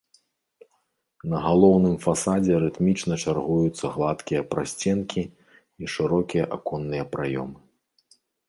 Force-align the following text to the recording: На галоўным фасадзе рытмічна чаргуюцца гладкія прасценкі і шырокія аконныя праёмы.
На 1.33 1.37
галоўным 1.47 1.93
фасадзе 2.05 2.53
рытмічна 2.63 3.13
чаргуюцца 3.25 3.85
гладкія 3.99 4.41
прасценкі 4.55 5.21
і 5.29 5.83
шырокія 5.97 6.45
аконныя 6.59 7.03
праёмы. 7.17 7.59